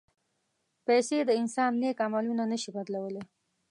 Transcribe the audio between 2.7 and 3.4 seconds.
بدلولی.